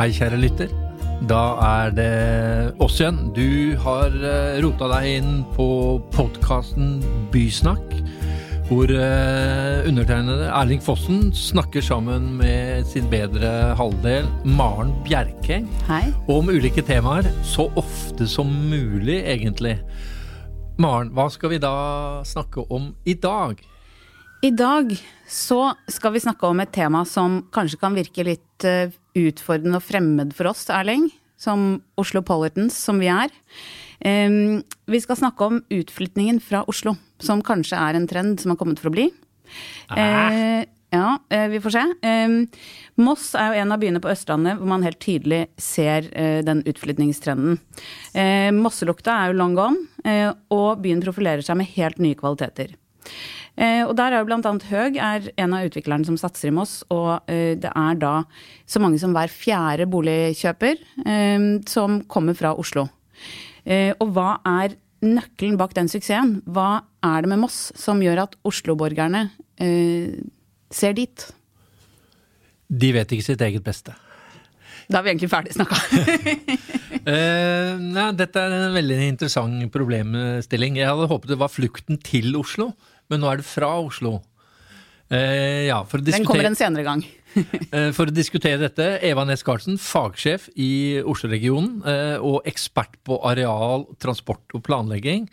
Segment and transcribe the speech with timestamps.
[0.00, 0.70] Hei, kjære lytter.
[1.28, 2.12] Da er det
[2.80, 3.18] oss igjen.
[3.36, 5.66] Du har eh, rota deg inn på
[6.14, 7.92] podkasten Bysnakk,
[8.70, 16.06] hvor eh, undertegnede Erling Fossen snakker sammen med sin bedre halvdel Maren Bjerkeng Hei.
[16.32, 19.76] om ulike temaer, så ofte som mulig, egentlig.
[20.80, 21.74] Maren, hva skal vi da
[22.24, 23.60] snakke om i dag?
[24.48, 24.96] I dag
[25.28, 29.86] så skal vi snakke om et tema som kanskje kan virke litt eh, utfordrende og
[29.86, 31.08] fremmed for oss, Erling.
[31.40, 33.32] Som Oslo-Politans, som vi er.
[34.00, 38.80] Vi skal snakke om utflytningen fra Oslo, som kanskje er en trend som har kommet
[38.80, 39.06] for å bli.
[39.88, 40.62] Ah.
[40.92, 41.82] ja, eh, vi får se.
[43.00, 46.60] Moss er jo en av byene på Østlandet hvor man helt tydelig ser eh, den
[46.68, 47.56] utflytningstrenden.
[48.60, 52.76] Mosselukta er jo long gone, og byen profilerer seg med helt nye kvaliteter.
[53.60, 56.80] Eh, og der er jo annet Høg er en av utviklerne som satser i Moss,
[56.88, 58.14] og eh, det er da
[58.64, 62.88] så mange som hver fjerde boligkjøper eh, som kommer fra Oslo.
[63.70, 64.72] Og hva er
[65.04, 66.38] nøkkelen bak den suksessen?
[66.48, 69.26] Hva er det med Moss som gjør at Oslo-borgerne
[70.72, 71.26] ser dit?
[72.72, 73.92] De vet ikke sitt eget beste.
[74.90, 75.76] Da er vi egentlig ferdig snakka.
[77.12, 80.80] uh, nei, dette er en veldig interessant problemstilling.
[80.80, 82.72] Jeg hadde håpet det var flukten til Oslo,
[83.10, 84.18] men nå er det fra Oslo.
[85.10, 87.02] Eh, ja, Den kommer en senere gang.
[87.74, 93.18] eh, for å diskutere dette, Eva Næss Karlsen, fagsjef i Oslo-regionen eh, og ekspert på
[93.26, 95.26] areal, transport og planlegging.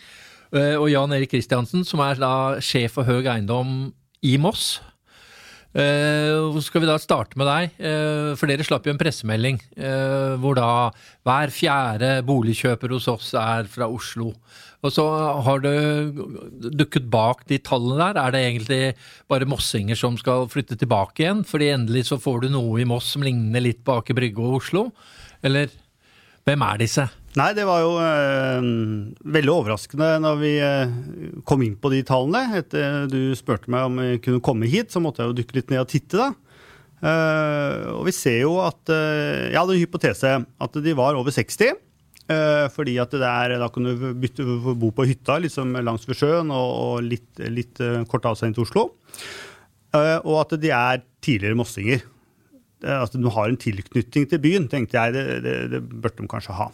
[0.56, 2.34] Eh, og Jan Erik Kristiansen, som er da
[2.64, 3.92] sjef for høg eiendom
[4.26, 4.80] i Moss.
[5.74, 7.74] Hvor skal vi da starte med deg?
[7.78, 10.70] Uh, for dere slapp jo en pressemelding uh, hvor da
[11.28, 14.32] hver fjerde boligkjøper hos oss er fra Oslo.
[14.86, 15.04] Og så
[15.44, 15.72] har du
[16.78, 18.20] dukket bak de tallene der.
[18.22, 18.82] Er det egentlig
[19.30, 21.44] bare mossinger som skal flytte tilbake igjen?
[21.48, 24.60] Fordi endelig så får du noe i Moss som ligner litt på Aker Brygge og
[24.62, 24.88] Oslo?
[25.46, 25.74] Eller
[26.48, 27.08] hvem er disse?
[27.38, 28.68] Nei, det var jo øh,
[29.36, 30.94] veldig overraskende når vi øh,
[31.46, 32.58] kom inn på de tallene.
[32.58, 35.74] Etter du spurte meg om vi kunne komme hit, så måtte jeg jo dykke litt
[35.74, 36.32] ned og titte, da.
[36.98, 41.30] Uh, og vi ser jo at eh, Jeg hadde en hypotese at de var over
[41.30, 41.78] 60.
[42.28, 44.44] Uh, fordi at det er, da kan du bytte,
[44.82, 48.66] bo på hytta liksom langs ved sjøen og, og litt, litt eh, kort avstand til
[48.66, 48.88] Oslo.
[49.96, 52.02] Eh, og at de er tidligere mossinger.
[52.82, 56.58] At de har en tilknytning til byen, tenkte jeg det, det, det burde de kanskje
[56.58, 56.68] ha.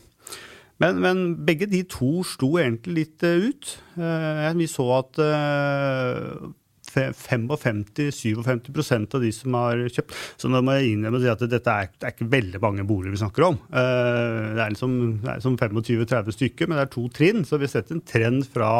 [0.82, 3.64] Men, men begge de to sto egentlig litt eh, ut.
[3.98, 6.52] Eh, vi så at uh,
[6.94, 12.06] 55-57% av de som har kjøpt Så nå må jeg innrømme at dette er, det
[12.06, 13.56] er ikke veldig mange boliger vi snakker om.
[13.70, 14.92] Eh, det er liksom,
[15.26, 17.40] liksom 25-30 stykker, men det er to trinn.
[17.48, 18.72] Så vi har sett en trend fra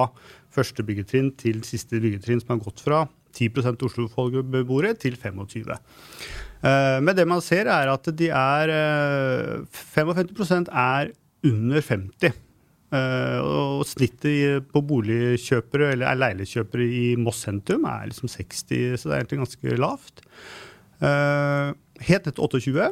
[0.54, 3.00] første byggetrinn til siste byggetrinn som har gått fra
[3.34, 3.50] 10
[3.88, 5.74] Oslo-beboere til 25
[6.64, 11.12] Eh, Men det man ser, er at de er eh, 55% er
[11.48, 12.34] under 50.
[12.94, 19.10] Eh, og snittet på boligkjøpere eller er leilighetskjøpere i Moss sentrum er liksom 60, så
[19.10, 20.26] det er egentlig ganske lavt.
[21.02, 21.70] Eh,
[22.10, 22.92] helt etter 28.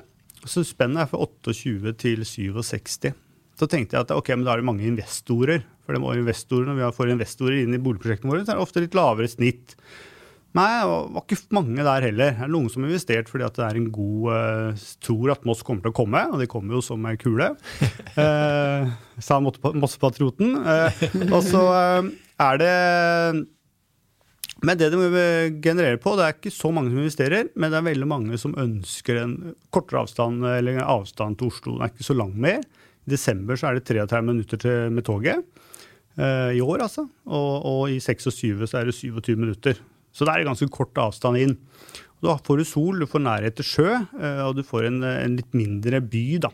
[0.49, 3.11] Så spennet er fra 28 til 67.
[3.59, 5.61] Så tenkte jeg at ok, men da er det mange investorer.
[5.85, 8.65] For det må investorer, når vi får investorer inn i boligprosjektene våre, så er det
[8.65, 9.75] ofte litt lavere snitt.
[10.51, 12.33] Nei, det var ikke mange der heller.
[12.35, 15.45] Det er noen som har investert fordi at det er en god uh, tror at
[15.47, 17.53] Moss kommer til å komme, og de kommer jo som ei kule.
[18.19, 18.89] Eh,
[19.23, 20.49] sa Mossepatrioten.
[20.65, 22.09] Uh, og så eh,
[22.43, 22.73] er det
[24.67, 24.99] Men det de
[25.63, 28.57] genererer på, det er ikke så mange som investerer, men det er veldig mange som
[28.59, 29.37] ønsker en
[29.71, 31.77] kortere avstand eller en avstand til Oslo.
[31.77, 32.59] Den er ikke så lang mer.
[33.07, 35.47] I desember så er det 33 minutter til, med toget.
[36.19, 37.07] eh, I år, altså.
[37.25, 39.79] Og, og i 26 så er det 27 minutter.
[40.11, 41.57] Så det er ganske kort avstand inn.
[42.21, 45.37] Da får du sol, du får nærhet til sjø, eh, og du får en, en
[45.39, 46.51] litt mindre by, da.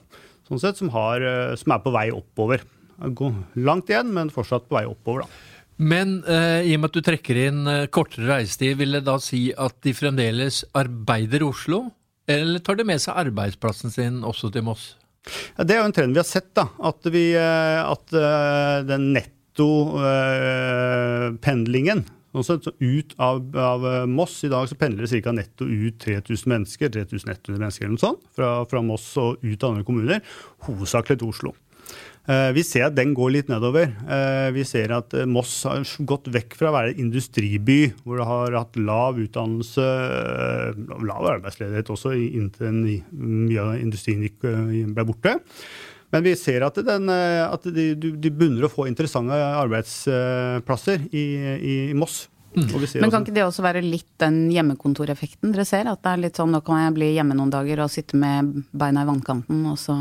[0.48, 2.64] Sånn sett, som, har, eh, som er på vei oppover.
[2.98, 3.36] Går
[3.68, 5.44] langt igjen, men fortsatt på vei oppover, da.
[5.78, 9.18] Men eh, i og med at du trekker inn eh, kortere reisetid, vil det da
[9.22, 11.84] si at de fremdeles arbeider i Oslo?
[12.28, 14.96] Eller tar de med seg arbeidsplassen sin også til Moss?
[15.58, 16.70] Ja, det er jo en trend vi har sett, da.
[16.88, 18.16] At, vi, at
[18.88, 19.38] den netto
[20.00, 22.06] eh, den nettopendlingen
[22.46, 25.34] Sånn så ut av, av eh, Moss i dag så pendler det ca.
[25.36, 29.74] netto ut 3000 mennesker, 3100 mennesker eller noe sånt, fra, fra Moss og ut av
[29.74, 30.22] andre kommuner,
[30.68, 31.54] hovedsakelig til Oslo.
[32.28, 33.88] Eh, Vi ser at den går litt nedover.
[33.88, 38.58] Eh, Vi ser at Moss har gått vekk fra å være industriby, hvor det har
[38.60, 39.90] hatt lav utdannelse,
[41.08, 42.82] lav arbeidsledighet også, inntil
[43.12, 44.28] mye av industrien
[44.94, 45.38] ble borte.
[46.14, 49.36] Men vi ser at, den, eh, at de, de de begynner å få interessante
[50.08, 51.24] arbeidsplasser i,
[51.58, 52.28] i, i Moss.
[52.58, 55.86] Og vi ser Men kan også- ikke det også være litt den hjemmekontoreffekten dere ser?
[55.92, 58.64] At det er litt sånn nå kan jeg bli hjemme noen dager og sitte med
[58.74, 59.98] beina i vannkanten, og så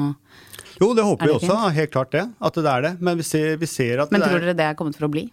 [0.80, 2.24] Jo, det håper det vi også, helt klart det.
[2.40, 2.94] At det er det.
[3.00, 5.08] Men vi ser, vi ser at Men det tror er dere det er kommet for
[5.08, 5.26] å bli?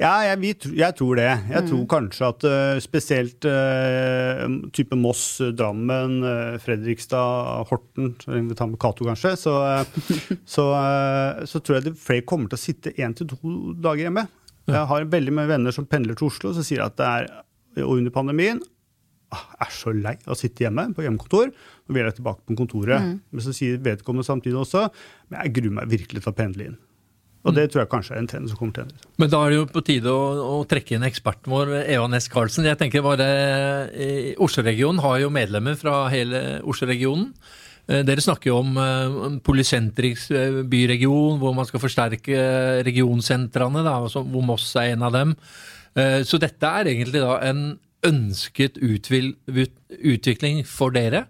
[0.00, 0.48] Ja, jeg, vi,
[0.80, 1.28] jeg tror det.
[1.52, 1.68] Jeg Mm.
[1.70, 8.80] tror kanskje at uh, spesielt uh, type Moss, Drammen, uh, Fredrikstad, Horten, vi tar med
[8.82, 9.84] Cato kanskje, så, eh,
[10.56, 13.38] så, eh, så tror jeg det flere kommer til å sitte én til to
[13.78, 14.26] dager hjemme.
[14.66, 17.28] Jeg har veldig mange venner som pendler til Oslo, som sier at det er
[17.84, 18.60] og under pandemien
[19.34, 21.48] ah, er så lei av å sitte hjemme på hjemmekontor.
[21.50, 23.02] Nå vil jeg tilbake på kontoret.
[23.34, 24.84] Men så sier vedkommende samtidig også
[25.30, 26.76] men jeg gruer meg virkelig til å pendle inn.
[27.44, 29.10] Og det tror jeg kanskje er en trend som kommer til å endre.
[29.20, 30.22] Men da er det jo på tide å,
[30.54, 32.64] å trekke inn eksperten vår, Eva Næss Karlsen.
[32.64, 33.28] Jeg tenker bare
[33.92, 37.28] eh, Oslo-regionen har jo medlemmer fra hele Oslo-regionen.
[37.84, 42.38] Eh, Dere snakker jo om eh, en polysentrisk eh, byregion, hvor man skal forsterke
[42.86, 45.38] regionsentrene, da, altså hvor Moss er en av dem.
[45.94, 51.20] Så dette er egentlig da en ønsket utvikling for dere.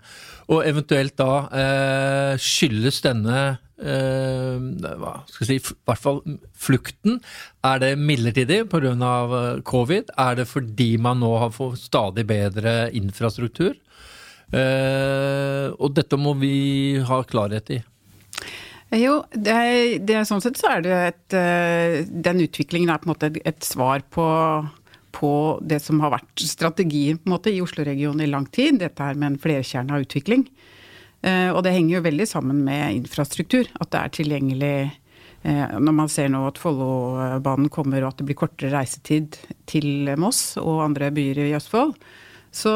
[0.49, 3.43] Og eventuelt da skyldes denne
[3.75, 6.21] hva skal si, i hvert fall
[6.55, 7.19] flukten.
[7.67, 9.61] Er det midlertidig pga.
[9.65, 10.13] covid?
[10.17, 13.75] Er det fordi man nå har fått stadig bedre infrastruktur?
[14.55, 17.81] Eh, og dette må vi ha klarhet i.
[18.95, 23.15] Jo, det det sånn sett så er det et eh, Den utviklingen er på en
[23.15, 24.27] måte et, et svar på,
[25.17, 25.33] på
[25.65, 28.79] det som har vært strategien måte, i Oslo-regionen i lang tid.
[28.85, 30.47] Dette her med en flerkjerna utvikling.
[31.25, 33.71] Eh, og det henger jo veldig sammen med infrastruktur.
[33.81, 38.29] At det er tilgjengelig eh, Når man ser nå at Follobanen kommer og at det
[38.29, 39.41] blir kortere reisetid
[39.71, 41.97] til Moss og andre byer i Østfold,
[42.55, 42.73] så,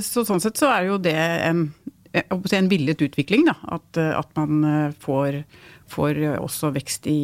[0.00, 1.66] så sånn sett så er jo det en
[2.12, 3.44] si en villet utvikling.
[3.46, 3.56] Da.
[3.76, 5.42] At, eh, at man eh, får,
[5.90, 7.20] får også vekst i,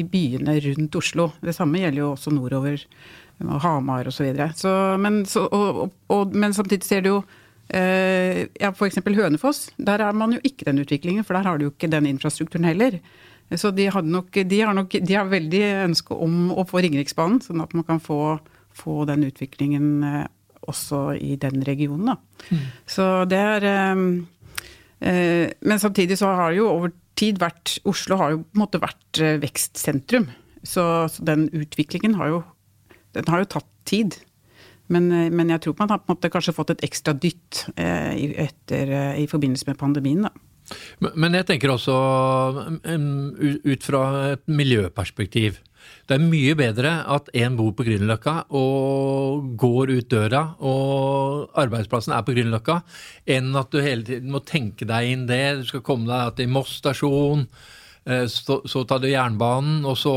[0.00, 1.30] i byene rundt Oslo.
[1.40, 2.84] Det samme gjelder jo også nordover.
[3.44, 9.00] og Hamar så, Men, så, og, og, men samtidig ser du jo eh, ja, F.eks.
[9.02, 9.60] Hønefoss.
[9.76, 12.68] Der er man jo ikke den utviklingen, for der har du jo ikke den infrastrukturen
[12.68, 13.00] heller.
[13.54, 17.62] Så de, nok, de, har nok, de har veldig ønske om å få Ringeriksbanen, sånn
[17.62, 18.38] at man kan få,
[18.74, 20.24] få den utviklingen eh,
[20.66, 22.10] også i den regionen.
[22.10, 22.58] Da.
[22.90, 24.02] Så det er eh,
[25.06, 28.64] eh, Men samtidig så har det jo over tid vært Oslo har jo på en
[28.64, 30.28] måte vært eh, vekstsentrum.
[30.66, 30.82] Så,
[31.12, 32.44] så den utviklingen har jo
[33.14, 34.18] Den har jo tatt tid.
[34.88, 37.64] Men, eh, men jeg tror man har på en måte kanskje fått et ekstra dytt
[37.76, 38.14] eh,
[38.46, 40.22] etter, eh, i forbindelse med pandemien.
[40.22, 40.30] da.
[41.00, 41.94] Men- Men jeg tenker også
[42.84, 45.58] um, ut fra et miljøperspektiv.
[46.08, 52.12] Det er mye bedre at en bor på Grünerløkka og går ut døra, og arbeidsplassen
[52.16, 52.80] er på Grünerløkka,
[53.26, 55.60] enn at du hele tiden må tenke deg inn det.
[55.60, 57.46] Du skal komme deg til Moss stasjon,
[58.30, 60.12] så, så tar du jernbanen, og så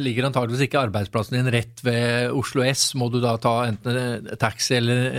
[0.00, 2.86] ligger antageligvis ikke arbeidsplassen din rett ved Oslo S.
[2.96, 5.18] Må du da ta enten taxi eller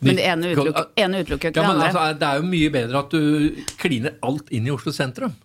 [0.00, 1.90] Men det ene utelukker, ene utelukker ikke ja, det andre.
[1.90, 5.36] altså, Det er jo mye bedre at du kliner alt inn i Oslo sentrum.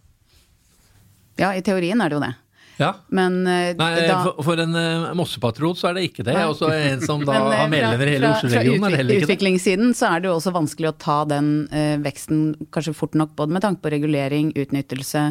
[1.39, 2.33] Ja, i teorien er det jo det.
[2.79, 2.93] Ja.
[3.11, 6.35] Men uh, Nei, da for, for en uh, Mossepatriot så er det ikke det.
[6.37, 6.45] Nei.
[6.47, 8.93] Og så en som da Men, eh, har medlemmer i hele fra- fra- Oslo-regionen, er
[8.93, 9.27] fra heller ikke det.
[9.33, 12.45] utviklingssiden så er det jo også vanskelig å ta den uh, veksten
[12.75, 15.25] kanskje fort nok, både med tanke på regulering, utnyttelse,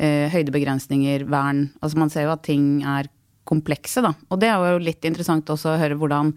[0.00, 1.66] eh, høydebegrensninger, vern.
[1.84, 3.10] Altså man ser jo at ting er
[3.46, 4.14] komplekse, da.
[4.32, 6.32] Og det er jo litt interessant også å høre hvordan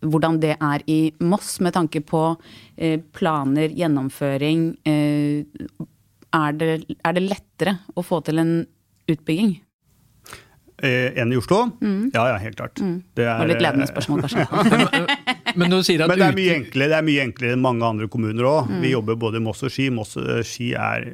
[0.00, 2.20] hvordan det er i Moss, med tanke på
[2.80, 4.62] eh, planer, gjennomføring.
[4.88, 5.42] Eh,
[6.32, 6.70] er, det,
[7.04, 8.54] er det lettere å få til en
[9.10, 9.58] utbygging?
[10.80, 11.62] Eh, en i Oslo?
[12.14, 12.80] Ja, ja, helt klart.
[12.80, 14.46] Det Det var litt ledende eh, spørsmål, kanskje.
[15.58, 17.86] Men men, sier at Men det er mye enklere, det er mye enklere enn mange
[17.86, 18.70] andre kommuner òg.
[18.82, 19.88] Vi jobber både i Moss og Ski.
[19.92, 21.08] Moss og Ski er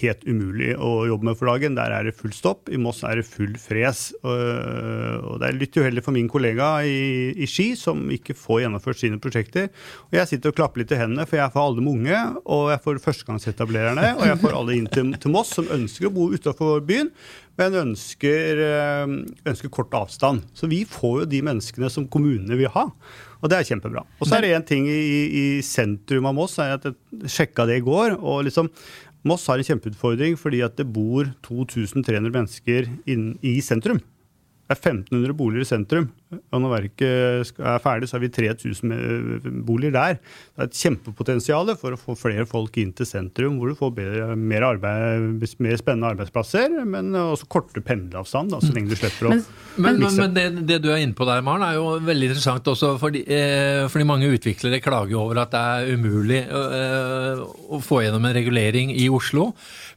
[0.00, 1.78] helt umulig å jobbe med for dagen.
[1.78, 2.68] Der er det full stopp.
[2.68, 4.10] I Moss er det full fres.
[4.22, 8.64] Og og det er litt uheldig for min kollega i, i Ski, som ikke får
[8.64, 9.68] gjennomført sine prosjekter.
[10.08, 12.64] Og jeg sitter og klapper litt i hendene, for jeg får alle de unge, og
[12.72, 16.30] jeg får førstegangsetablererne, og jeg får alle inn til, til Moss som ønsker å bo
[16.34, 17.12] utafor byen,
[17.58, 19.14] men ønsker, eh,
[19.50, 20.44] ønsker kort avstand.
[20.54, 22.86] Så vi får jo de menneskene som kommunene vil ha.
[23.38, 24.04] Og det er kjempebra.
[24.18, 27.66] Og så er det én ting i, i sentrum av Moss, er at jeg sjekka
[27.68, 28.18] det i går.
[28.18, 28.70] og liksom
[29.26, 34.00] Moss har en kjempeutfordring fordi at det bor 2300 mennesker inn, i sentrum.
[34.68, 36.10] Det er 1500 boliger i sentrum.
[36.52, 40.18] Og når verket er ferdig, så har vi 3000 boliger der.
[40.20, 43.94] Det er et kjempepotensial for å få flere folk inn til sentrum, hvor du får
[43.96, 49.30] bedre, mer, arbeid, mer spennende arbeidsplasser, men også kortere pendleavstand, da, så lenge du slipper
[49.30, 49.46] å Men-
[49.78, 52.66] Men, men, men det, det du er inne på der, Maren, er jo veldig interessant
[52.66, 52.96] også.
[52.98, 57.38] Fordi, eh, fordi mange utviklere klager over at det er umulig eh,
[57.70, 59.52] å få gjennom en regulering i Oslo.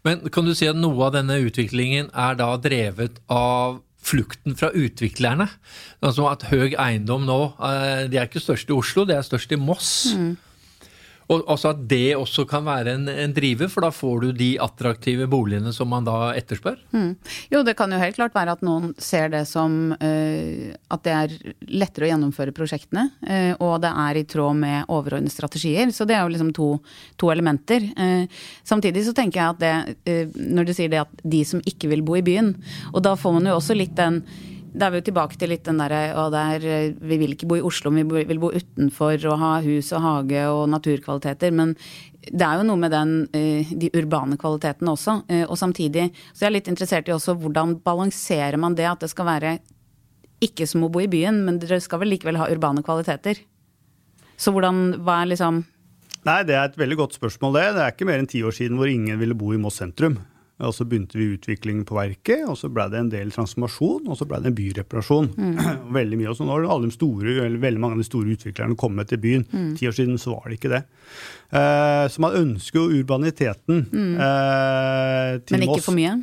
[0.05, 4.72] Men kan du si at noe av denne utviklingen er da drevet av flukten fra
[4.74, 5.48] utviklerne.
[6.01, 9.53] Altså at Høg Eiendom nå, eh, de er ikke størst i Oslo, de er størst
[9.53, 9.91] i Moss.
[10.17, 10.34] Mm.
[11.31, 14.50] Og altså at det også kan være en, en driver, for da får du de
[14.61, 16.79] attraktive boligene som man da etterspør?
[16.91, 17.13] Mm.
[17.53, 21.15] Jo, det kan jo helt klart være at noen ser det som uh, at det
[21.15, 21.38] er
[21.71, 25.93] lettere å gjennomføre prosjektene, uh, og det er i tråd med overordnede strategier.
[25.95, 26.69] Så det er jo liksom to,
[27.21, 27.88] to elementer.
[27.95, 28.27] Uh,
[28.67, 32.03] samtidig så tenker jeg at det, når du sier det at de som ikke vil
[32.05, 32.55] bo i byen,
[32.91, 34.23] og da får man jo også litt den
[34.71, 37.91] da er vi jo tilbake til litt den derre Vi vil ikke bo i Oslo,
[37.91, 41.51] men vi vil bo utenfor og ha hus og hage og naturkvaliteter.
[41.51, 41.75] Men
[42.21, 45.23] det er jo noe med den, eh, de urbane kvalitetene også.
[45.27, 48.99] Eh, og samtidig så jeg er litt interessert i også hvordan balanserer man det at
[48.99, 49.59] det skal være
[50.41, 53.43] ikke som å bo i byen, men dere skal vel likevel ha urbane kvaliteter?
[54.37, 55.65] Så hvordan, hva er liksom
[56.23, 57.53] Nei, Det er et veldig godt spørsmål.
[57.53, 59.81] Det Det er ikke mer enn ti år siden hvor ingen ville bo i Moss
[59.81, 60.19] sentrum.
[60.61, 64.17] Og så begynte vi utviklingen på verket, og så ble det en del transformasjon, og
[64.19, 65.31] så ble det en byreparasjon.
[65.35, 65.61] Mm.
[65.99, 66.29] veldig mye.
[66.31, 69.11] Og så nå har alle de store, eller veldig mange av de store utviklerne kommet
[69.11, 69.47] til byen.
[69.51, 69.71] Mm.
[69.79, 70.83] Ti år siden så var det ikke det.
[71.51, 74.13] Eh, så man ønsker jo urbaniteten mm.
[74.27, 75.57] eh, til Moss.
[75.57, 76.17] Men ikke for mye?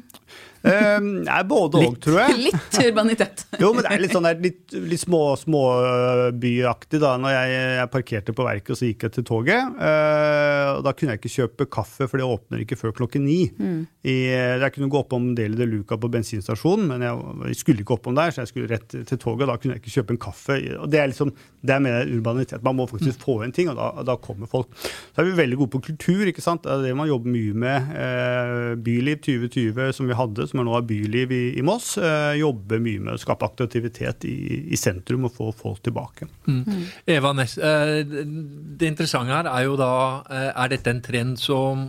[0.69, 2.37] Uh, nei, både òg, tror jeg.
[2.49, 3.45] Litt urbanitet.
[3.63, 7.01] jo, men det er litt sånn der, litt, litt små, småbyaktig.
[7.03, 9.79] da, når jeg, jeg, parkerte på verket og så gikk jeg til toget.
[9.79, 13.41] Uh, og Da kunne jeg ikke kjøpe kaffe, for det åpner ikke før klokken ni.
[13.57, 13.81] Mm.
[14.09, 14.17] I,
[14.63, 18.17] jeg kunne gå oppom Deli de Luca på bensinstasjonen, men jeg, jeg, skulle ikke oppom
[18.19, 19.47] der, så jeg skulle rett til toget.
[19.47, 20.59] og Da kunne jeg ikke kjøpe en kaffe.
[20.79, 21.33] og Det er liksom,
[21.65, 22.65] det er mer urbanitet.
[22.67, 24.71] Man må faktisk få en ting, og da, da, kommer folk.
[24.83, 26.27] Så er vi veldig gode på kultur.
[26.29, 26.65] ikke sant?
[26.65, 27.93] Det er det man jobber mye med.
[27.95, 32.39] Uh, Byliv 2020, som vi hadde som er nå av byliv i, i Moss, eh,
[32.41, 34.37] jobber mye med å skape aktivitet i,
[34.73, 36.29] i sentrum og få folk tilbake.
[36.49, 36.61] Mm.
[36.67, 36.83] Mm.
[37.19, 39.93] Eva Ness, eh, det interessante her er jo da
[40.27, 41.89] eh, Er dette en trend som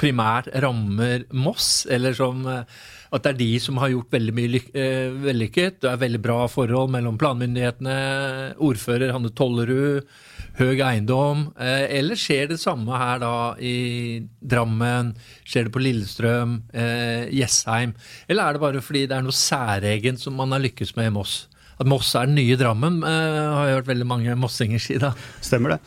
[0.00, 2.64] primært rammer Moss, eller som eh,
[3.12, 5.82] at det er de som har gjort veldig mye eh, vellykket.
[5.84, 7.96] Det er veldig bra forhold mellom planmyndighetene,
[8.64, 10.08] ordfører Hanne Tollerud,
[10.58, 11.46] høg eiendom.
[11.56, 16.58] Eh, eller skjer det samme her da i Drammen, skjer det på Lillestrøm,
[17.32, 17.96] Jessheim?
[18.28, 21.14] Eller er det bare fordi det er noe særegent som man har lykkes med i
[21.14, 21.46] Moss?
[21.80, 25.14] At Moss er den nye Drammen, har jeg hørt veldig mange mossinger si da.
[25.44, 25.82] Stemmer det.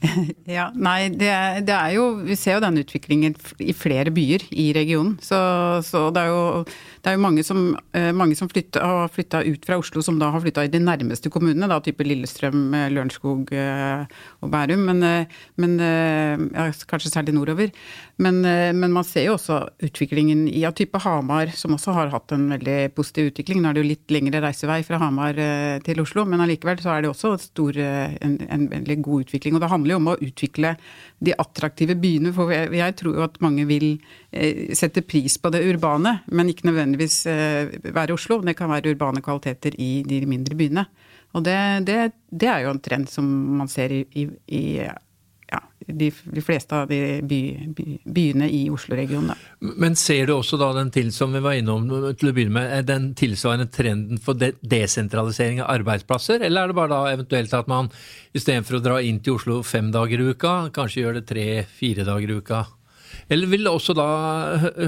[0.56, 1.30] Ja, nei, det,
[1.66, 5.16] det, er jo Vi ser jo den utviklingen i flere byer i regionen.
[5.22, 5.38] Så,
[5.86, 6.42] så det er jo
[7.06, 7.58] det er jo mange som,
[7.94, 10.80] eh, mange som flytter, har flytta ut fra Oslo, som da har flytta i de
[10.82, 14.02] nærmeste kommunene, da type Lillestrøm, eh, Lørenskog eh,
[14.42, 17.70] og Bærum, men, men ja, kanskje særlig nordover.
[18.18, 22.32] Men, men, man ser jo også utviklingen i ja, type Hamar, som også har hatt
[22.32, 23.62] en veldig positiv utvikling.
[23.62, 25.38] Nå er det jo litt lengre reisevei fra Hamar
[25.86, 29.54] til Oslo, men allikevel så er det også stor, en, en veldig god utvikling.
[29.54, 30.74] Og det handler jo om å utvikle
[31.22, 33.92] de attraktive byene, for jeg, jeg tror jo at mange vil
[34.76, 38.40] sette pris på det urbane, men ikke nødvendigvis være i Oslo.
[38.44, 40.86] Det kan være urbane kvaliteter i de mindre byene.
[41.36, 41.98] Og det, det,
[42.30, 43.26] det er jo en trend som
[43.58, 44.62] man ser i, i, i
[45.50, 47.40] ja, de, de, fleste av de by,
[47.76, 49.36] by, byene i Oslo-regionen.
[49.60, 51.86] Men ser du også da den til som vi var innom
[52.18, 56.78] til å begynne med, den tilsvarende trenden for de desentralisering av arbeidsplasser, eller er det
[56.80, 57.92] bare da eventuelt at man
[58.36, 62.32] istedenfor å dra inn til Oslo fem dager i uka, kanskje gjør det tre-fire dager
[62.32, 62.64] i uka?
[63.30, 64.06] Eller vil også da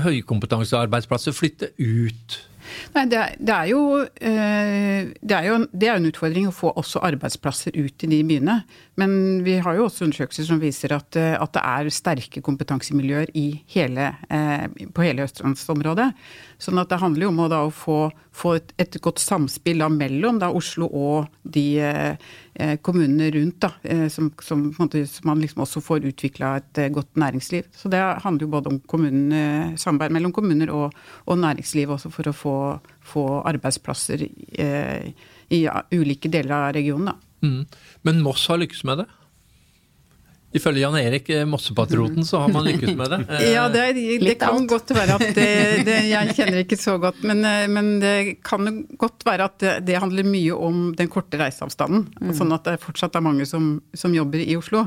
[0.05, 2.41] høykompetansearbeidsplasser flytte ut?
[2.95, 6.73] Nei, det er, det jo, eh, det er jo det er en utfordring å få
[6.79, 8.61] også arbeidsplasser ut i de byene.
[9.01, 9.13] Men
[9.47, 13.33] vi har jo også undersøkelser som viser at, eh, at det er sterke kompetansemiljøer
[13.75, 16.11] hele, eh, på hele østlandsområdet.
[16.59, 17.99] Sånn at det handler jo om å, å få,
[18.35, 21.79] få et, et, godt samspill da, mellom da, Oslo og de
[22.83, 27.17] kommunene rundt, da, eh, som, som, som, man liksom også får utvikla et eh, godt
[27.21, 27.69] næringsliv.
[27.75, 28.81] Så det handler jo både om
[29.79, 30.97] samarbeid mellom kommuner og,
[31.27, 32.57] og næringsliv også for å få,
[33.13, 34.33] få arbeidsplasser i,
[35.55, 35.61] i
[35.95, 37.13] ulike deler av regionen.
[37.13, 37.47] Da.
[37.47, 37.63] Mm.
[38.03, 39.09] Men Moss har lykkes med det?
[40.57, 43.19] Ifølge Jan Erik eh, Mossepatrioten så har man lykkes med det.
[43.57, 43.83] ja, det,
[44.23, 45.49] det kan godt være at det,
[45.85, 48.65] det, Jeg kjenner ikke så godt, men, eh, men, det kan
[48.97, 52.07] godt være at det, det handler mye om den korte reiseavstanden.
[52.17, 52.33] Mm.
[52.39, 54.87] Sånn at det fortsatt er mange som, som jobber i Oslo.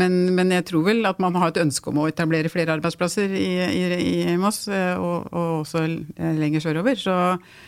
[0.00, 3.36] Men, men, jeg tror vel at man har et ønske om å etablere flere arbeidsplasser
[3.36, 3.84] i, i,
[4.32, 5.84] i Moss, eh, og, og, også
[6.16, 6.96] lenger sørover.
[6.96, 7.18] Så,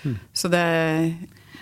[0.08, 0.20] mm.
[0.32, 0.66] så det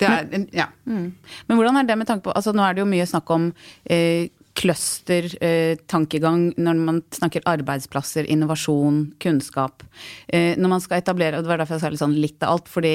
[0.02, 0.64] det er, ja.
[0.88, 1.12] Mm.
[1.46, 3.50] Men hvordan er det med tanke på altså Nå er det jo mye snakk om
[3.84, 9.82] eh, cluster-tankegang eh, når man snakker arbeidsplasser, innovasjon, kunnskap.
[10.28, 12.56] Eh, når man skal etablere, og det var derfor jeg sa litt, sånn litt av
[12.56, 12.94] alt, fordi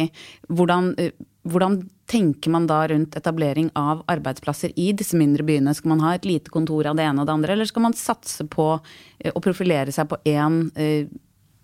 [0.52, 1.12] hvordan, eh,
[1.48, 5.76] hvordan tenker man da rundt etablering av arbeidsplasser i disse mindre byene?
[5.76, 7.98] Skal man ha et lite kontor av det ene og det andre, eller skal man
[7.98, 10.72] satse på å profilere seg på én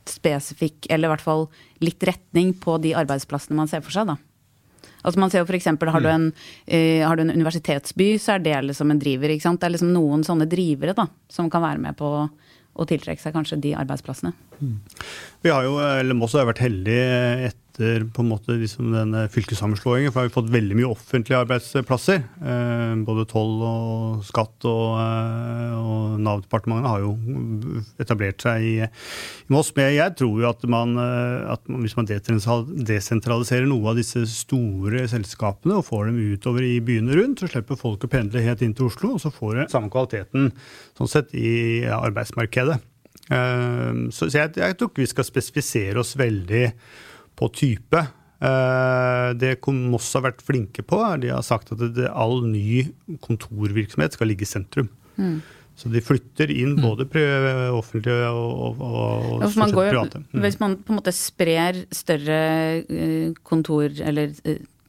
[0.09, 1.45] spesifikk, eller i hvert fall
[1.83, 4.17] litt retning på de arbeidsplassene man ser for seg, da.
[5.03, 6.29] Altså man ser jo for eksempel, har du, en,
[6.65, 9.29] eh, har du en universitetsby, så er det liksom en driver.
[9.29, 9.59] ikke sant?
[9.61, 12.13] Det er liksom noen sånne drivere da, som kan være med på
[12.73, 14.33] å tiltrekke seg kanskje de arbeidsplassene.
[15.43, 20.11] Vi har jo, eller Moss har vært heldig etter på en måte liksom denne fylkessammenslåingen,
[20.11, 22.21] for har vi fått veldig mye offentlige arbeidsplasser.
[22.45, 27.15] Eh, både toll og skatt og, eh, og Nav-departementene har jo
[27.99, 29.73] etablert seg i, i Moss.
[29.75, 35.07] Men jeg tror jo at, man, eh, at hvis man desentraliserer noe av disse store
[35.09, 38.75] selskapene og får dem utover i byene rundt, så slipper folk å pendle helt inn
[38.77, 40.51] til Oslo, og så får det samme kvaliteten
[40.97, 42.77] sånn sett i arbeidsmarkedet.
[43.33, 46.67] Eh, så jeg tror ikke vi skal spesifisere oss veldig
[47.39, 48.03] på type.
[48.43, 49.55] Eh, det
[49.93, 52.85] Moss har vært flinke på, er de har sagt at det, all ny
[53.23, 54.89] kontorvirksomhet skal ligge i sentrum.
[55.15, 55.37] Mm.
[55.79, 56.83] Så de flytter inn mm.
[56.83, 57.07] både
[57.73, 60.21] offentlige og, og, og private.
[60.29, 60.43] Mm.
[60.43, 62.41] Hvis man på en måte sprer større
[62.83, 64.35] eh, kontor, eller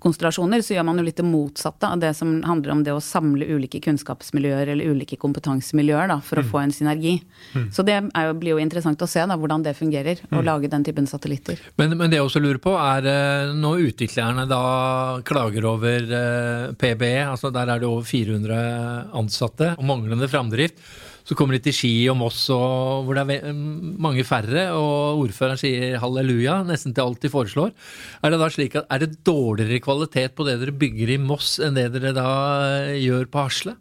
[0.04, 3.02] konstellasjoner, så gjør man jo litt det motsatte av det som handler om det å
[3.02, 6.44] samle ulike kunnskapsmiljøer eller ulike kompetansemiljøer da, for mm.
[6.44, 7.14] å få en synergi.
[7.54, 7.70] Mm.
[7.74, 10.44] Så det jo, blir jo interessant å se da, hvordan det fungerer, å mm.
[10.46, 11.62] lage den typen satellitter.
[11.80, 14.62] Men, men, det jeg også lurer på, er eh, når utviklerne da
[15.26, 18.62] klager over eh, PBE, altså der er det over 400
[19.16, 20.78] ansatte, og manglende framdrift.
[21.24, 25.60] Så kommer de til Ski og Moss og hvor det er mange færre, og ordføreren
[25.60, 27.72] sier halleluja nesten til alt de foreslår.
[28.20, 31.56] Er det da slik at er det dårligere kvalitet på det dere bygger i Moss
[31.64, 32.28] enn det dere da
[33.00, 33.78] gjør på Hasle?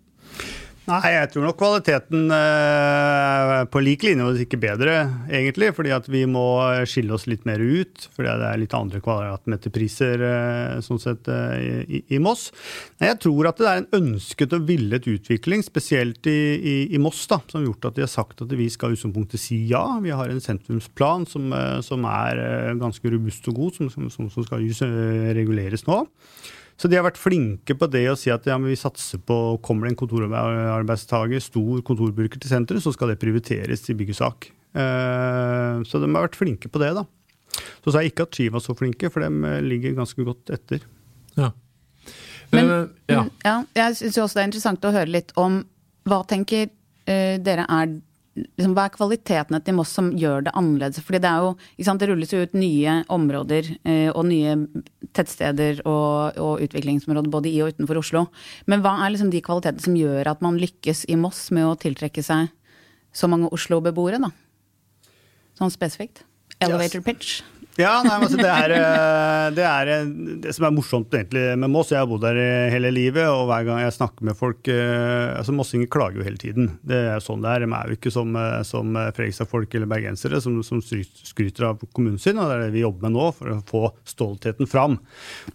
[0.84, 4.96] Nei, jeg tror nok kvaliteten eh, på lik linje, hvis ikke bedre,
[5.32, 5.70] egentlig.
[5.78, 6.44] Fordi at vi må
[6.90, 8.10] skille oss litt mer ut.
[8.12, 12.50] Fordi det er litt andre kvadratmeterpriser eh, sånn sett eh, i, i, Moss.
[13.00, 17.00] Nei, jeg tror at det er en ønsket og villet utvikling, spesielt i, i, i,
[17.00, 19.86] Moss, da, som har gjort at de har sagt at vi skal utgangspunktet si ja.
[20.04, 24.28] Vi har en sentrumsplan som, eh, som er eh, ganske robust og god, som, som,
[24.36, 24.68] som skal
[25.40, 26.04] reguleres nå.
[26.80, 29.88] Så de har vært flinke på det å si at ja, vi satser på Kommer
[29.88, 34.50] det en kontorarbeidstaker, stor kontorbruker til senteret, så skal det prioriteres til byggesak.
[34.74, 37.06] Uh, så de har vært flinke på det, da.
[37.84, 40.50] Så sa jeg ikke at Ski var så flinke, for de eh, ligger ganske godt
[40.56, 40.82] etter.
[41.38, 41.52] Ja.
[42.54, 43.26] Men uh, ja.
[43.46, 43.58] ja.
[43.78, 45.62] jeg syns også det er interessant å høre litt om
[46.10, 47.94] hva tenker uh, dere er
[48.36, 51.04] liksom, Hva er kvalitetene til Moss som gjør det annerledes?
[51.06, 51.54] Fordi det er jo,
[51.86, 54.56] sant, det rulles jo ut nye områder eh, og nye
[55.14, 58.26] tettsteder og, og, utviklingsområder både i og utenfor Oslo.
[58.70, 61.78] Men hva er liksom de kvalitetene som gjør at man lykkes i Moss med å
[61.80, 62.50] tiltrekke seg
[63.14, 64.32] så mange Oslo-beboere, da?
[65.60, 66.24] Sånn spesifikt.
[66.64, 67.44] Elevator pitch.
[67.74, 70.10] Ja, nei, altså det, er, eh, det, er, eh,
[70.44, 71.90] det som er morsomt egentlig med Moss.
[71.90, 72.38] Jeg har bodd der
[72.70, 76.38] hele livet, og hver gang jeg snakker med folk eh, altså Mossinger klager jo hele
[76.38, 76.70] tiden.
[76.86, 77.66] Det er sånn det er.
[77.66, 82.38] De er jo ikke som, som Fredrikstad-folk eller bergensere som, som, skryter av kommunen sin,
[82.38, 85.00] og det er det vi jobber med nå for å få stoltheten fram.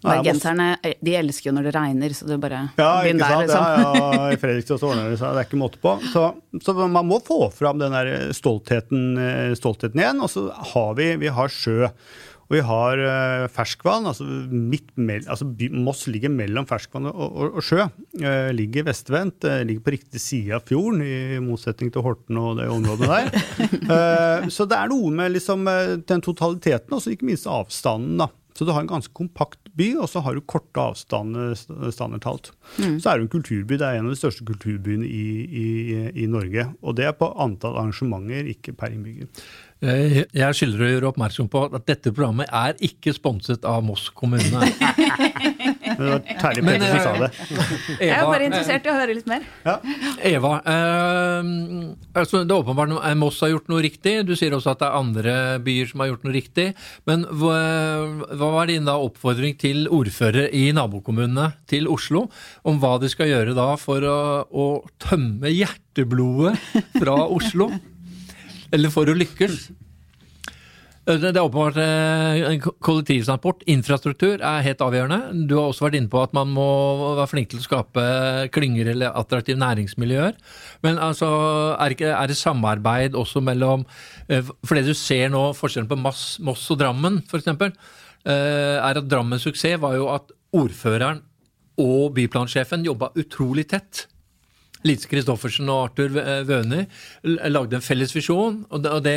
[0.03, 3.69] Bergenserne de elsker jo når det regner, så det bare ja, begynn der, liksom.
[3.79, 5.95] Ja, ja, i Fredrikstad så ordner det seg, det er ikke måte på.
[6.11, 6.27] Så,
[6.65, 10.25] så, man må få fram den der stoltheten, stoltheten igjen.
[10.25, 11.93] Og så har vi, vi har sjø.
[12.49, 14.09] Og vi har uh, ferskvann.
[14.09, 17.85] altså, altså Moss ligger mellom ferskvann og, og, og sjø.
[18.17, 22.57] Uh, ligger vestvendt, uh, ligger på riktig side av fjorden, i motsetning til Horten og
[22.63, 24.49] det området der.
[24.55, 25.69] så det er noe med liksom,
[26.09, 28.17] den totaliteten, og ikke minst avstanden.
[28.25, 28.33] da.
[28.59, 31.53] Så du har en ganske kompakt by, og så har du korte avstander
[31.95, 32.51] standardtalt.
[32.81, 32.97] Mm.
[32.99, 33.77] Så er det en kulturby.
[33.79, 35.67] Det er en av de største kulturbyene i, i,
[36.25, 36.65] i Norge.
[36.83, 39.31] Og det er på antall arrangementer, ikke per innbygger.
[39.79, 44.09] Eh, jeg skylder å gjøre oppmerksom på at dette programmet er ikke sponset av Moss
[44.11, 44.43] kommune.
[45.99, 47.29] det var Terje Petter som sa det.
[47.95, 49.45] Eva, jeg er bare interessert i å høre litt mer.
[49.63, 49.77] Ja.
[50.27, 51.53] Eva, eh,
[52.19, 54.17] altså det er åpenbart at Moss har gjort noe riktig.
[54.27, 56.67] Du sier også at det er andre byer som har gjort noe riktig.
[57.07, 57.61] Men hva,
[58.33, 62.25] hva var din da oppfordring til ordførere i nabokommunene til Oslo
[62.67, 64.19] om hva de skal gjøre da for å,
[64.51, 64.67] å
[65.07, 66.59] tømme hjerteblodet
[66.99, 67.71] fra Oslo?
[68.75, 69.69] Eller for å lykkes.
[71.09, 75.47] Det er åpenbart eh, kollektivtransport, infrastruktur, er helt avgjørende.
[75.49, 76.67] Du har også vært inne på at man må
[77.17, 78.03] være flink til å skape
[78.53, 80.37] klynger eller attraktive næringsmiljøer.
[80.85, 81.31] Men altså,
[81.81, 81.97] er,
[82.29, 83.87] det samarbeid også mellom
[84.29, 89.09] eh, For det du ser nå, forskjellen på Moss, og Drammen f.eks., eh, er at
[89.09, 91.25] Drammens suksess var jo at ordføreren
[91.81, 94.05] og byplansjefen jobba utrolig tett.
[94.87, 96.13] Lise Christoffersen og Arthur
[96.47, 96.87] Wøhner
[97.51, 98.61] lagde en felles visjon.
[98.71, 99.17] og det, og det,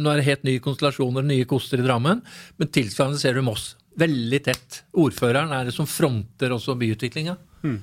[0.00, 2.22] Nå er det helt nye konstellasjoner, nye koster i Drammen,
[2.56, 3.74] men tilsvarende ser du Moss.
[3.98, 4.82] Veldig tett.
[4.96, 7.34] Ordføreren er det som fronter også byutviklinga.
[7.64, 7.82] Hmm.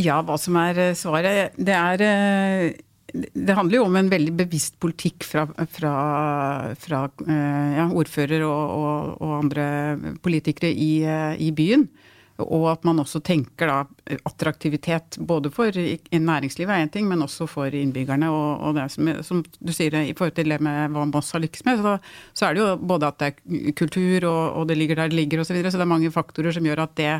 [0.00, 1.58] Ja, hva som er eh, svaret?
[1.58, 2.78] Det er eh,
[3.10, 5.42] det handler jo om en veldig bevisst politikk fra,
[5.74, 5.94] fra,
[6.78, 9.64] fra ja, ordfører og, og, og, andre
[10.22, 10.92] politikere i,
[11.42, 11.88] i byen.
[12.44, 17.46] Og at man også tenker da attraktivitet både for næringslivet er én ting, men også
[17.50, 18.30] for innbyggerne.
[18.30, 21.44] Og, og det som, som, du sier i forhold til det med hva Moss har
[21.44, 21.96] lykkes med, så,
[22.32, 25.20] så, er det jo både at det er kultur og, og det ligger der det
[25.20, 25.50] ligger osv.
[25.50, 27.12] Så, videre, så det er mange faktorer som gjør at det,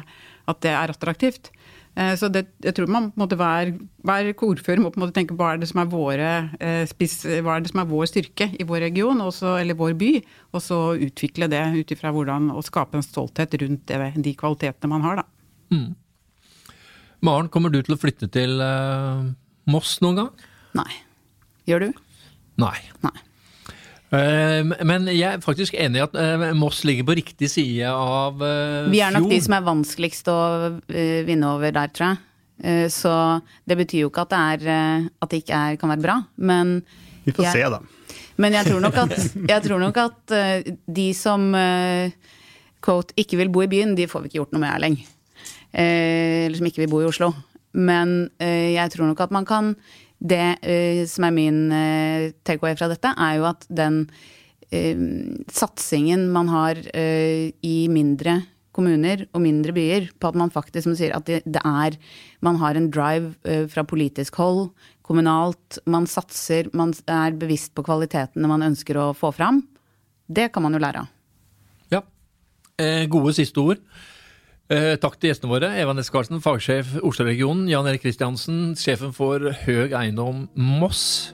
[0.51, 1.51] at det er attraktivt.
[1.99, 3.73] Eh, så det, jeg tror man måtte hver,
[4.07, 6.31] hver ordfører må på en måte tenke hva er det som er, våre,
[6.63, 9.97] eh, spiss, hva er det som er vår styrke i vår region også, eller vår
[10.01, 10.13] by,
[10.55, 14.93] og så utvikle det ut ifra hvordan å skape en stolthet rundt det, de kvalitetene
[14.93, 15.23] man har.
[15.23, 15.27] da.
[15.75, 15.91] Mm.
[17.27, 19.27] Maren, kommer du til å flytte til uh,
[19.69, 20.47] Moss noen gang?
[20.79, 20.93] Nei.
[21.69, 21.91] Gjør du?
[22.63, 22.79] Nei.
[23.05, 23.19] Nei.
[24.11, 28.41] Eh, men jeg er faktisk enig i at eh, Moss ligger på riktig side av
[28.41, 28.91] fjorden.
[28.91, 30.41] Vi er nok de som er vanskeligst å
[31.29, 32.27] vinne over der, tror jeg.
[32.93, 33.11] Så
[33.65, 36.75] det betyr jo ikke at det, er, at det ikke er, kan være bra, men
[37.25, 38.19] Vi får jeg, se, da.
[38.37, 39.15] Men jeg tror nok at,
[39.65, 40.35] tror nok at
[40.85, 41.47] de som
[42.85, 44.99] quote, ikke vil bo i byen, de får vi ikke gjort noe med, Erleng.
[45.73, 47.31] Eller som ikke vil bo i Oslo.
[47.73, 49.73] Men jeg tror nok at man kan
[50.21, 54.03] det uh, som er min uh, takeaway fra dette, er jo at den
[54.71, 55.05] uh,
[55.53, 58.41] satsingen man har i mindre
[58.77, 61.97] kommuner og mindre byer, på at man faktisk som sier, at det, det er
[62.41, 63.35] Man har en drive
[63.69, 64.71] fra politisk hold,
[65.03, 65.81] kommunalt.
[65.91, 69.59] Man satser, man er bevisst på kvalitetene man ønsker å få fram.
[70.31, 71.11] Det kan man jo lære av.
[71.91, 72.01] Ja.
[73.11, 73.83] gode siste ord.
[74.71, 75.73] Eh, takk til gjestene våre.
[75.83, 77.67] Eva Næss Karlsen, fagsjef Oslo-regionen.
[77.67, 81.33] Jan Erik Kristiansen, sjefen for Høg Eiendom Moss.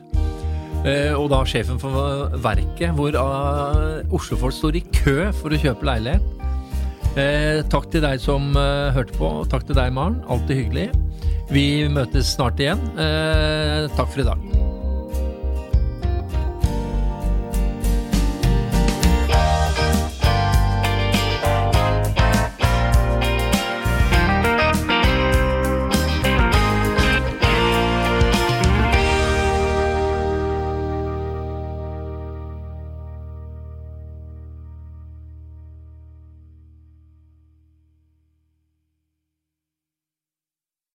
[0.87, 5.89] Eh, og da sjefen for Verket, hvor uh, Oslo-folk står i kø for å kjøpe
[5.89, 6.33] leilighet.
[7.73, 8.51] Takk til deg som
[8.93, 9.31] hørte på.
[9.49, 10.19] Takk til deg, Maren.
[10.29, 10.91] Alltid hyggelig.
[11.49, 12.83] Vi møtes snart igjen.
[13.97, 14.66] Takk for i dag.